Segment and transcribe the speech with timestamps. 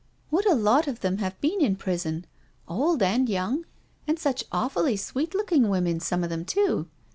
[0.31, 2.25] "What a lot of them have been in prison—
[2.67, 3.65] old and young—
[4.07, 6.87] ^and such awfully sweet looking women some of them too.